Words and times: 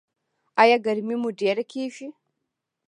ایا 0.61 0.77
ګرمي 0.85 1.15
مو 1.21 1.29
ډیره 1.39 1.63
کیږي؟ 1.71 2.07